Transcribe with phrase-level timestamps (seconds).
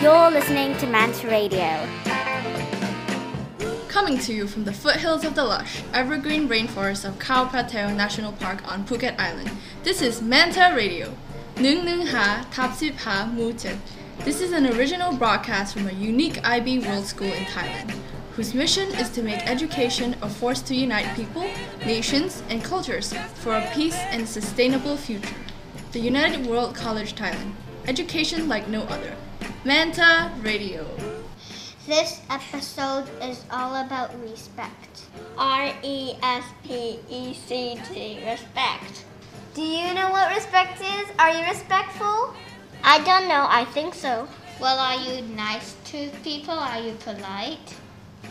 [0.00, 1.84] You're listening to Manta Radio.
[3.88, 7.96] Coming to you from the foothills of the lush, evergreen rainforest of Khao Phra Thaeo
[7.96, 9.50] National Park on Phuket Island.
[9.82, 11.16] This is Manta Radio.
[11.56, 13.76] Nung Nung Ha Tapsip Ha Mutet.
[14.20, 17.90] This is an original broadcast from a unique IB World School in Thailand,
[18.36, 21.50] whose mission is to make education a force to unite people,
[21.84, 25.34] nations, and cultures for a peace and sustainable future.
[25.90, 27.54] The United World College Thailand.
[27.88, 29.16] Education like no other.
[29.64, 30.86] Manta Radio.
[31.84, 35.02] This episode is all about respect.
[35.36, 39.04] R E S P E C T, respect.
[39.54, 41.08] Do you know what respect is?
[41.18, 42.34] Are you respectful?
[42.84, 44.28] I don't know, I think so.
[44.60, 46.54] Well, are you nice to people?
[46.54, 47.74] Are you polite?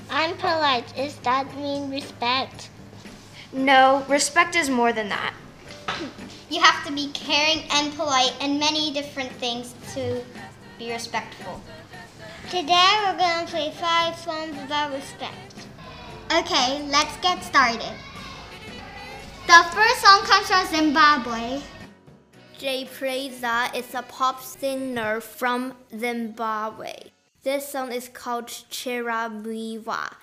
[0.09, 0.94] I'm polite.
[0.95, 2.70] Does that mean respect?
[3.52, 5.34] No, respect is more than that.
[6.50, 10.23] You have to be caring and polite and many different things to
[10.78, 11.61] be respectful.
[12.50, 15.66] Today we're going to play five songs about respect.
[16.31, 17.94] Okay, let's get started.
[19.48, 21.61] The first song comes from Zimbabwe.
[22.59, 26.94] Jah Prayzah is a pop singer from Zimbabwe.
[27.44, 30.14] This song is called Chiramiwa.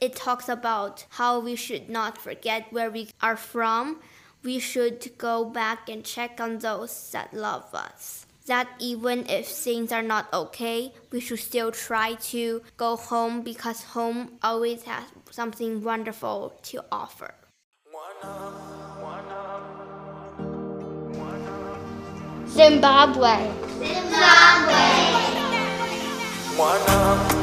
[0.00, 4.00] It talks about how we should not forget where we are from.
[4.42, 8.21] We should go back and check on those that love us.
[8.46, 13.84] That even if things are not okay, we should still try to go home because
[13.94, 17.34] home always has something wonderful to offer.
[22.46, 23.36] Zimbabwe.
[23.78, 24.82] Zimbabwe.
[26.56, 27.41] mwanangu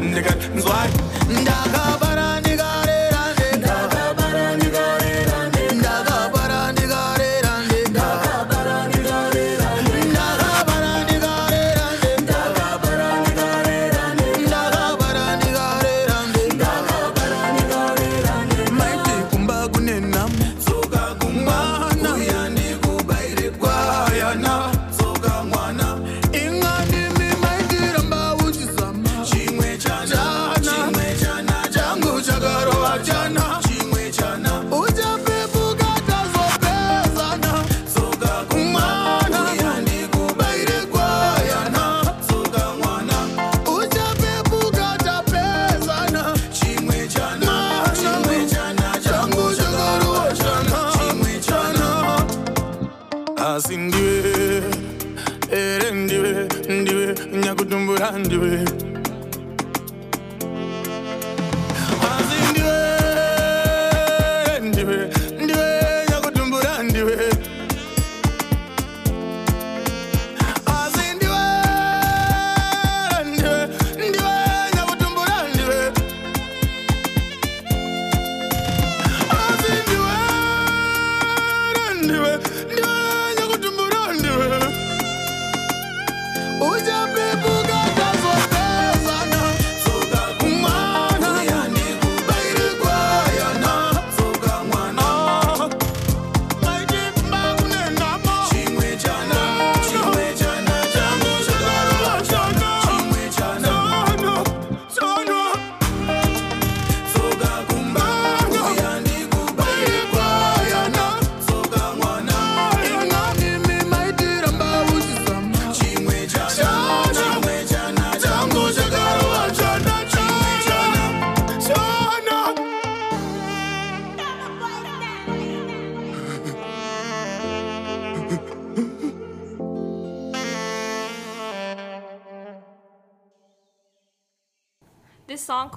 [0.00, 0.88] Nigga, złaj,
[1.44, 1.99] daga
[53.60, 54.14] asi ndiwe
[55.60, 56.32] ere ndiwe
[56.80, 57.06] ndiwe
[57.42, 58.50] nyakutumbura ndiwe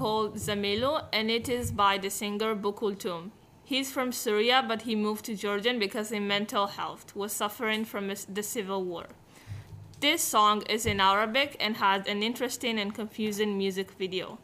[0.03, 3.31] called Zamelo and it is by the singer Bu Kolthoum.
[3.63, 8.11] He's from Syria but he moved to Jordan because his mental health was suffering from
[8.37, 9.05] the civil war.
[10.01, 14.39] This song is in Arabic and has an interesting and confusing music video.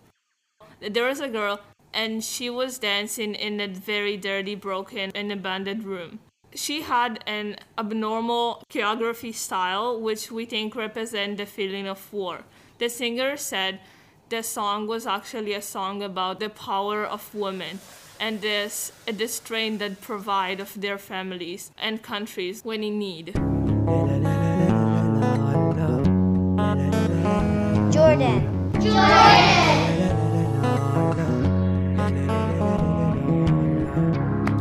[0.80, 1.60] There was a girl
[1.94, 6.20] and she was dancing in a very dirty, broken, and abandoned room.
[6.56, 12.46] She had an abnormal choreography style which we think represent the feeling of war.
[12.78, 13.82] The singer said
[14.29, 17.79] the song was actually a song about the power of women
[18.19, 23.35] and this the strength that provide of their families and countries when in need.
[27.93, 28.51] Jordan.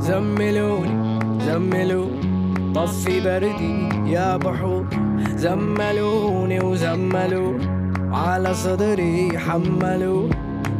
[0.03, 2.09] زملوني زملوا
[2.75, 4.85] طفي بردي يا بحور
[5.35, 7.76] زملوني وزملوا
[8.12, 10.28] على صدري حملوا.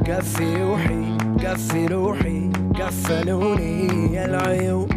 [0.04, 4.88] كفي روحي كفي روحي كفلوني يا العيون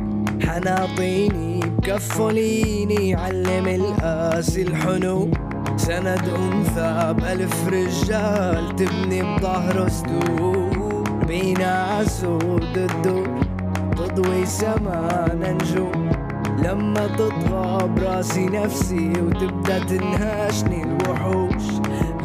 [0.42, 5.30] حناطيني كفليني علم القاسي الحنو.
[5.78, 13.28] سند أنثى بألف رجال تبني بظهره سدود بينا أسود الدور
[13.98, 16.12] تضوي سمانا نجوم
[16.64, 21.66] لما تطغى براسي نفسي وتبدأ تنهاشني الوحوش.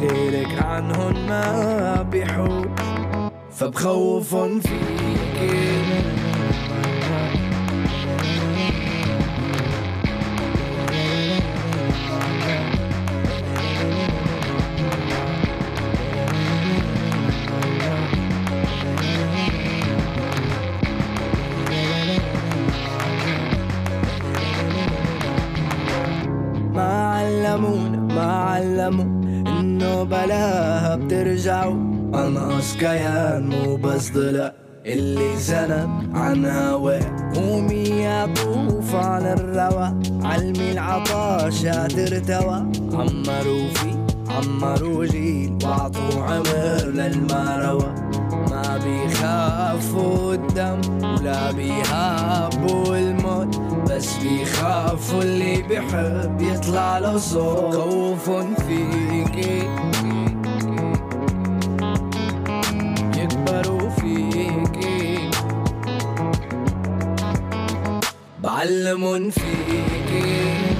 [0.00, 2.66] غيرك عنهن ما بيحوش
[3.50, 5.76] فبخوفن فيكي
[26.74, 29.15] ما علمونا ما علموا انه
[30.04, 31.74] بلاها بترجعوا.
[32.14, 34.52] انقص كيان مو بس ضلع.
[34.86, 37.00] اللي زنب عن هواه
[37.34, 39.86] قومي يا طوف على الروا
[40.26, 43.90] علمي العطاشة ترتوى عمروا في
[44.28, 45.58] عمروا جيل.
[45.64, 47.85] واعطوا عمر للمروى.
[49.26, 53.56] بيخافوا الدم ولا بيهابوا الموت
[53.90, 57.74] بس بيخافوا اللي بيحب يطلع له صوت.
[57.74, 59.62] خوف فيكي
[63.16, 65.30] يكبروا فيكي
[68.42, 70.75] بعلمن فيكي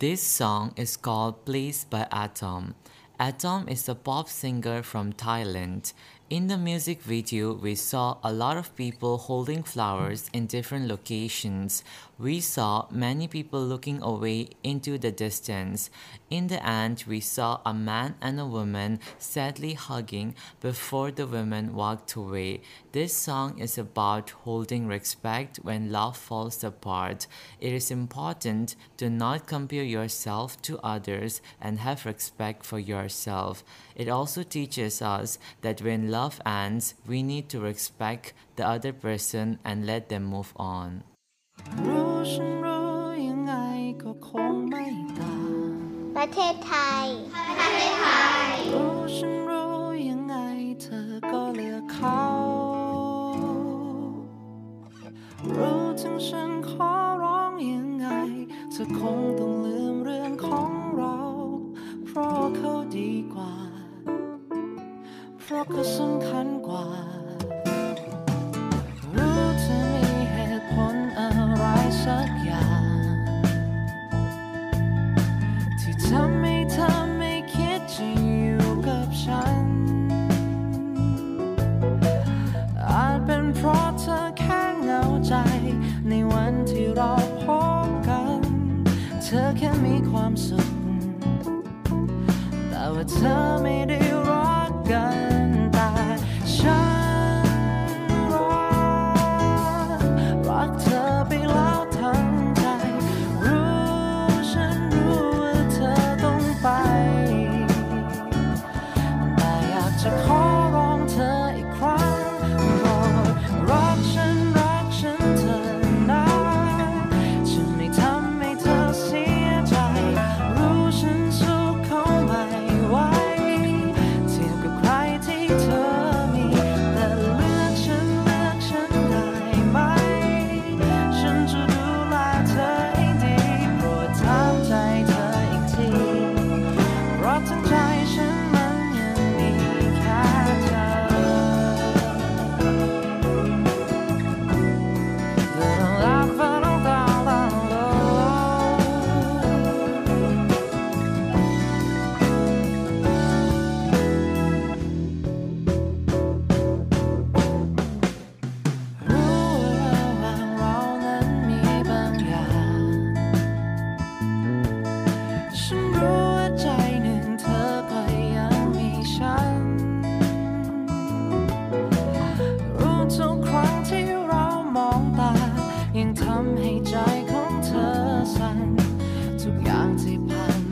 [0.00, 2.74] This song is called Please by Atom.
[3.18, 5.92] Atom is a pop singer from Thailand.
[6.30, 11.84] In the music video, we saw a lot of people holding flowers in different locations.
[12.20, 15.88] We saw many people looking away into the distance.
[16.28, 21.74] In the end, we saw a man and a woman sadly hugging before the woman
[21.74, 22.60] walked away.
[22.92, 27.26] This song is about holding respect when love falls apart.
[27.58, 33.64] It is important to not compare yourself to others and have respect for yourself.
[33.96, 39.58] It also teaches us that when love ends, we need to respect the other person
[39.64, 41.02] and let them move on.
[41.86, 42.90] รู้ฉันรู้
[43.28, 43.54] ยังไง
[44.02, 44.84] ก็คงไม่
[45.18, 45.36] ต่า
[45.68, 45.72] ง
[46.16, 46.74] ประเทศไท
[47.04, 47.06] ย
[47.58, 48.08] ประเทศไท
[48.48, 49.74] ย รู้ฉันรู้
[50.08, 50.36] ยังไง
[50.82, 52.22] เธอก็เลือกเขา
[55.56, 58.06] รู้ถึงฉันขอร้องยังไง
[58.72, 61.18] เธอคงต้องลืมเรื่องของเรา
[62.04, 63.54] เพราะเขาดีกว่า
[65.38, 66.86] เพราะเขาสำคัญกว่า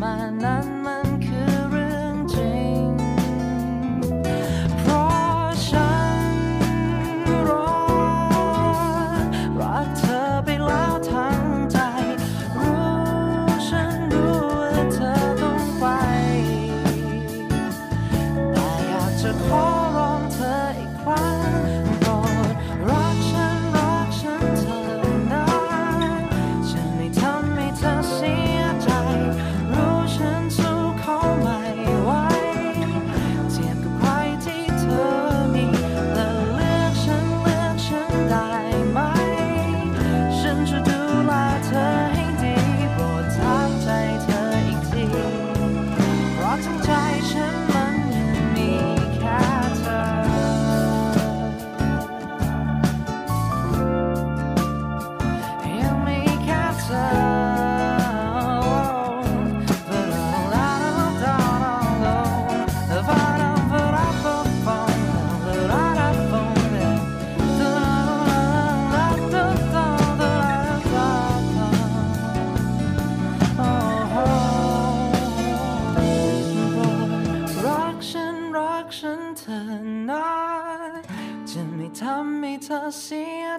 [0.08, 0.57] my night.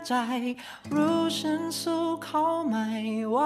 [0.09, 0.15] ใจ
[0.93, 2.87] รู้ฉันสู้เขาไม่
[3.31, 3.37] ไหว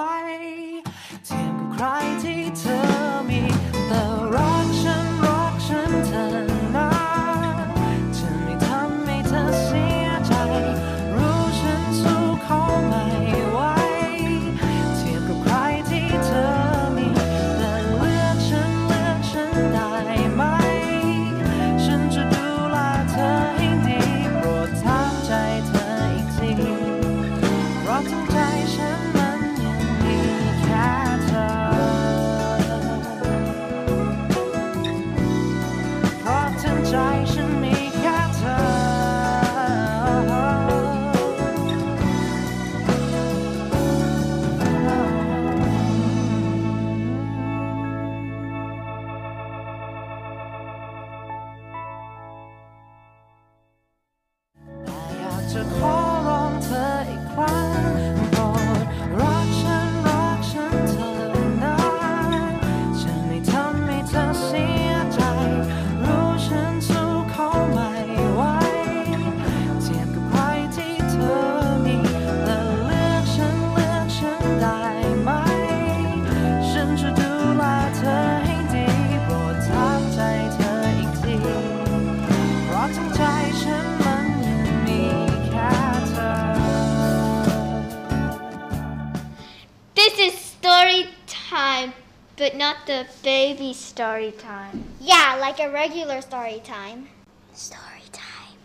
[93.23, 94.83] baby story time.
[95.01, 97.07] Yeah, like a regular story time.
[97.53, 98.57] Story time.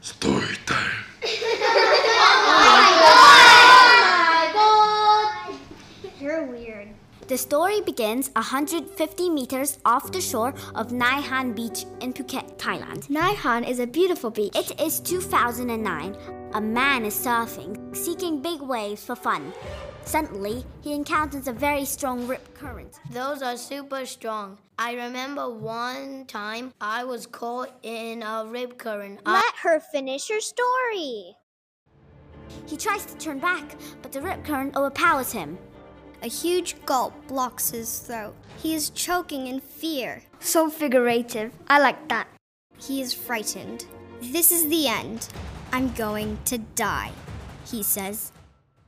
[0.00, 1.04] Story time.
[2.20, 5.54] Oh, oh my
[6.04, 6.12] God!
[6.20, 6.77] You're weird.
[7.28, 13.10] The story begins 150 meters off the shore of Nai Han Beach in Phuket, Thailand.
[13.10, 14.56] Nai Han is a beautiful beach.
[14.56, 16.16] It is 2009.
[16.54, 19.52] A man is surfing, seeking big waves for fun.
[20.06, 22.98] Suddenly, he encounters a very strong rip current.
[23.10, 24.56] Those are super strong.
[24.78, 29.20] I remember one time I was caught in a rip current.
[29.26, 31.36] I- Let her finish her story.
[32.64, 35.58] He tries to turn back, but the rip current overpowers him.
[36.20, 38.34] A huge gulp blocks his throat.
[38.60, 40.22] He is choking in fear.
[40.40, 41.52] So figurative.
[41.68, 42.26] I like that.
[42.76, 43.86] He is frightened.
[44.20, 45.28] This is the end.
[45.72, 47.12] I'm going to die,
[47.70, 48.32] he says.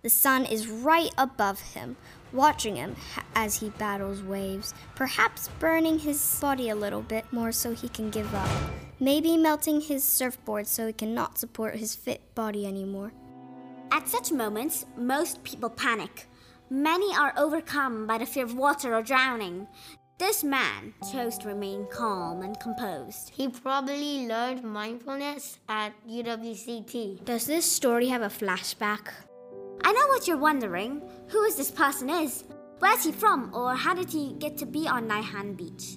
[0.02, 1.96] The sun is right above him,
[2.32, 2.96] watching him
[3.34, 8.10] as he battles waves, perhaps burning his body a little bit more so he can
[8.10, 8.48] give up.
[8.98, 13.12] Maybe melting his surfboard so he cannot support his fit body anymore.
[13.92, 16.26] At such moments, most people panic.
[16.72, 19.66] Many are overcome by the fear of water or drowning.
[20.18, 23.30] This man chose to remain calm and composed.
[23.30, 27.24] He probably learned mindfulness at UWCT.
[27.24, 29.08] Does this story have a flashback?
[29.82, 31.02] I know what you're wondering.
[31.30, 32.44] Who is this person is?
[32.78, 35.96] Where's he from or how did he get to be on Nai Han Beach?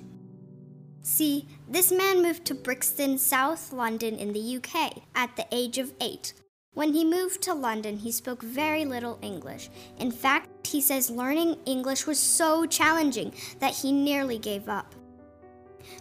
[1.04, 5.94] See, this man moved to Brixton, South London in the UK at the age of
[6.02, 6.34] eight.
[6.74, 9.70] When he moved to London, he spoke very little English.
[10.00, 14.96] In fact, he says learning English was so challenging that he nearly gave up.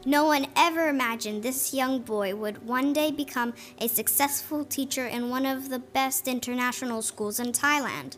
[0.06, 5.28] No one ever imagined this young boy would one day become a successful teacher in
[5.28, 8.16] one of the best international schools in Thailand.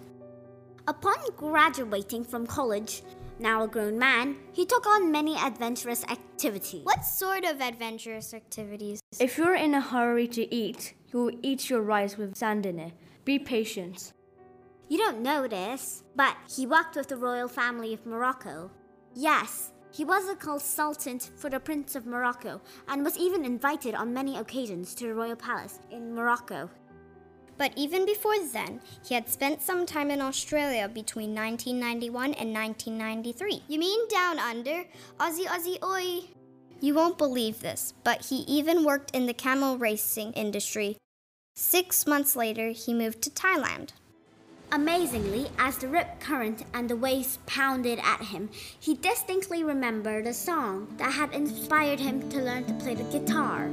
[0.86, 3.02] Upon graduating from college,
[3.38, 6.84] now a grown man, he took on many adventurous activities.
[6.84, 9.00] What sort of adventurous activities?
[9.18, 12.80] If you're in a hurry to eat, you will eat your rice with sand in
[12.80, 12.92] it.
[13.24, 14.12] Be patient.
[14.88, 18.70] You don't know this, but he worked with the royal family of Morocco.
[19.14, 24.12] Yes, he was a consultant for the Prince of Morocco and was even invited on
[24.12, 26.68] many occasions to the royal palace in Morocco.
[27.56, 33.62] But even before then, he had spent some time in Australia between 1991 and 1993.
[33.68, 34.82] You mean down under?
[35.20, 36.28] Aussie, Aussie, oi!
[36.80, 40.98] You won't believe this, but he even worked in the camel racing industry.
[41.56, 43.90] Six months later, he moved to Thailand.
[44.72, 50.34] Amazingly, as the rip current and the waves pounded at him, he distinctly remembered a
[50.34, 53.68] song that had inspired him to learn to play the guitar.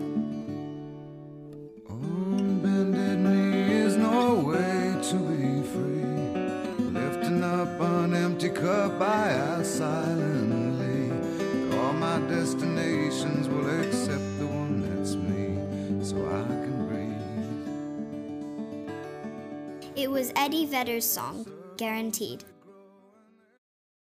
[2.62, 3.22] Bended
[20.02, 21.46] It was Eddie Vedder's song,
[21.78, 22.44] Guaranteed.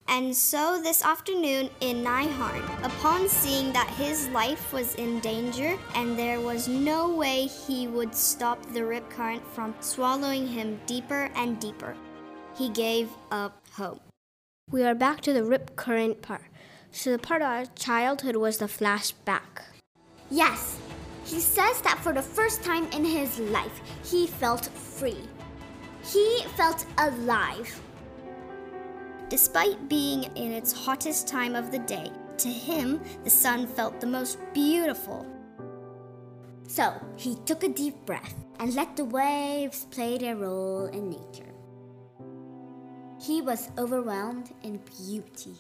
[0.07, 5.79] And so this afternoon in Nai Han, upon seeing that his life was in danger
[5.95, 11.31] and there was no way he would stop the rip current from swallowing him deeper
[11.35, 11.97] and deeper,
[12.59, 14.03] he gave up hope.
[14.71, 16.45] We are back to the rip current part.
[16.91, 19.63] So the part of our childhood was the flashback.
[20.31, 20.79] Yes,
[21.25, 25.27] he says that for the first time in his life, he felt free.
[26.13, 27.81] He felt alive.
[29.29, 34.07] Despite being in its hottest time of the day, to him, the sun felt the
[34.07, 35.27] most beautiful.
[36.69, 41.55] So he took a deep breath and let the waves play their role in nature.
[43.21, 45.57] He was overwhelmed in beauty.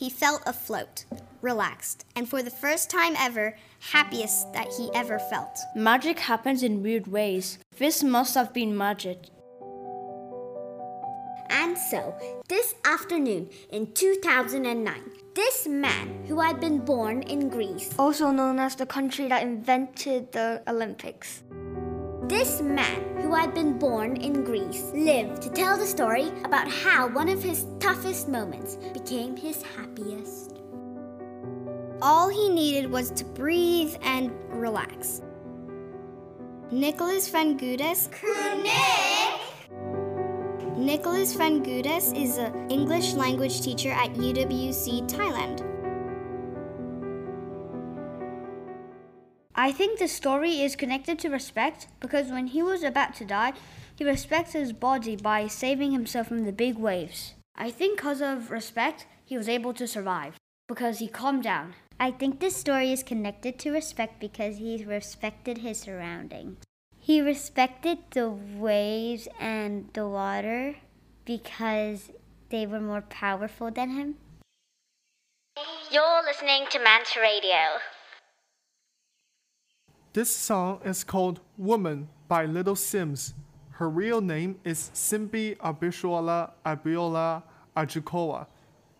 [0.00, 1.04] He felt afloat,
[1.42, 3.54] relaxed, and for the first time ever,
[3.92, 5.58] happiest that he ever felt.
[5.76, 7.58] Magic happens in weird ways.
[7.76, 9.18] This must have been magic.
[11.50, 12.14] And so,
[12.48, 15.02] this afternoon in 2009,
[15.34, 20.32] this man who had been born in Greece, Also known as the country that invented
[20.32, 21.42] the Olympics.
[22.30, 27.08] This man who had been born in Greece lived to tell the story about how
[27.08, 30.60] one of his toughest moments became his happiest.
[32.00, 35.22] All he needed was to breathe and relax.
[36.70, 38.08] Nicholas Van Gudes.
[40.78, 45.69] Nicholas Van Gudes is an English language teacher at UWC Thailand.
[49.60, 53.52] I think the story is connected to respect because when he was about to die,
[53.94, 57.34] he respected his body by saving himself from the big waves.
[57.54, 61.74] I think because of respect, he was able to survive because he calmed down.
[62.00, 66.56] I think this story is connected to respect because he respected his surroundings.
[66.98, 70.76] He respected the waves and the water
[71.26, 72.12] because
[72.48, 74.14] they were more powerful than him.
[75.92, 77.76] You're listening to Manta Radio.
[80.12, 83.32] This song is called Woman by Little Simz.
[83.70, 87.44] Her real name is Simbi Abishola Abiola
[87.76, 88.48] Ajukowa.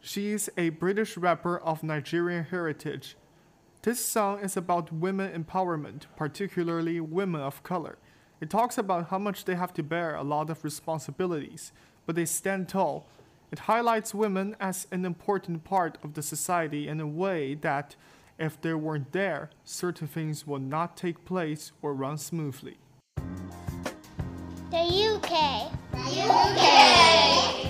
[0.01, 3.17] She is a British rapper of Nigerian heritage.
[3.83, 7.99] This song is about women empowerment, particularly women of color.
[8.41, 11.73] It talks about how much they have to bear a lot of responsibilities,
[12.07, 13.09] but they stand tall.
[13.51, 17.97] It highlights women as an important part of the society in a way that,
[18.41, 22.79] if they weren't there, certain things would not take place or run smoothly.
[24.71, 25.71] The UK.
[25.93, 27.70] The UK.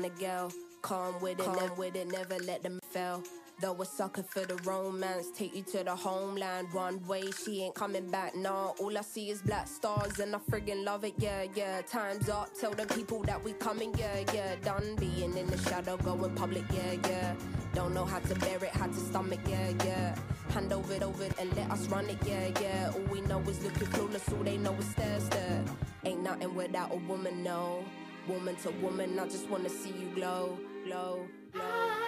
[0.00, 0.50] She a girl,
[0.80, 3.22] calm with it, calm with it, never let them fail.
[3.60, 6.68] Though a sucker for the romance, take you to the homeland.
[6.72, 8.34] One way, she ain't coming back.
[8.34, 11.12] Nah, all I see is black stars, and I friggin' love it.
[11.18, 11.82] Yeah, yeah.
[11.82, 12.48] Time's up.
[12.58, 13.94] Tell the people that we coming.
[13.98, 14.56] Yeah, yeah.
[14.62, 16.64] Done being in the shadow, going public.
[16.72, 17.34] Yeah, yeah.
[17.74, 19.40] Don't know how to bear it, how to stomach.
[19.46, 20.16] Yeah, yeah.
[20.50, 22.18] Hand over it, over and let us run it.
[22.26, 22.92] Yeah, yeah.
[22.94, 24.32] All we know is looking clueless.
[24.36, 25.64] All they know is stare, stare.
[26.04, 27.84] Ain't nothing without a woman, no.
[28.28, 32.01] Woman to woman, I just wanna see you glow, glow, glow.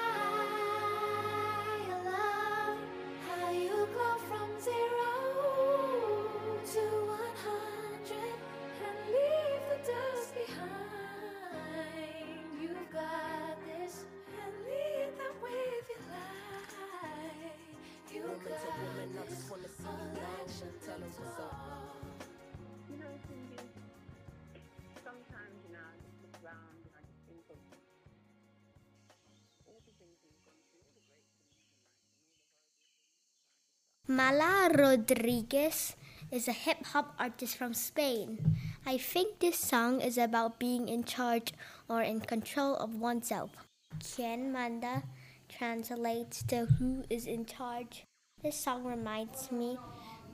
[34.14, 35.98] Mala Rodriguez
[36.31, 38.38] is a hip hop artist from Spain.
[38.87, 41.50] I think this song is about being in charge
[41.90, 43.50] or in control of oneself.
[43.98, 45.03] Quien manda
[45.50, 48.07] translates to who is in charge.
[48.38, 49.83] This song reminds me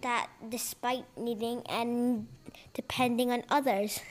[0.02, 2.28] that despite needing and
[2.76, 4.04] depending on others,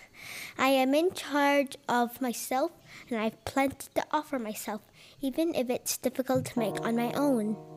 [0.58, 2.72] I am in charge of myself
[3.06, 4.82] and I have plenty to offer myself,
[5.22, 7.69] even if it's difficult to make on my own.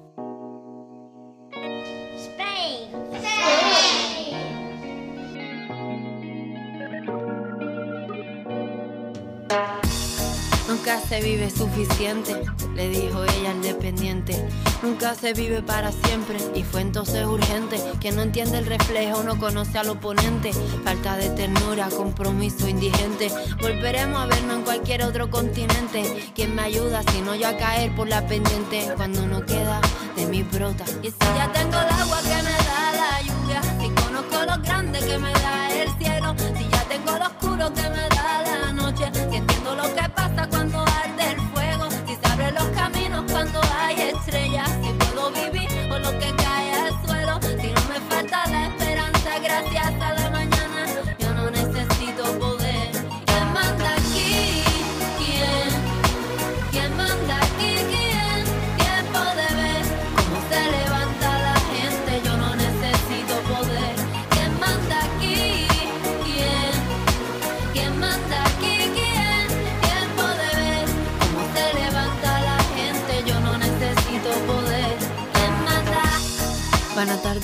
[11.12, 12.42] Se vive suficiente,
[12.75, 14.35] le dijo ella al dependiente.
[14.83, 17.77] Nunca se vive para siempre y fue entonces urgente.
[18.01, 20.55] Quien no entiende el reflejo no conoce al oponente.
[20.85, 23.31] Falta de ternura, compromiso indigente.
[23.61, 26.31] Volveremos a vernos en cualquier otro continente.
[26.35, 28.88] ¿Quién me ayuda si no yo a caer por la pendiente?
[28.96, 29.83] Cuando no queda
[30.16, 30.87] de mi brota.
[31.03, 31.77] Ya tengo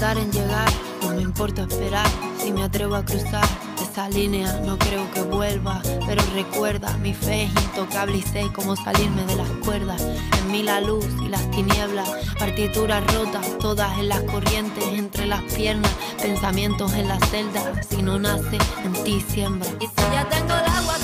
[0.01, 0.71] en llegar,
[1.03, 2.07] no me importa esperar.
[2.41, 3.45] Si me atrevo a cruzar
[3.83, 5.83] esa línea, no creo que vuelva.
[6.07, 10.01] Pero recuerda, mi fe es intocable y sé cómo salirme de las cuerdas.
[10.01, 12.09] En mí la luz y las tinieblas,
[12.39, 15.91] partituras rotas, todas en las corrientes, entre las piernas,
[16.23, 17.83] pensamientos en la celda.
[17.83, 19.69] Si no nace, en ti siembra.
[19.81, 20.97] Y si ya tengo el agua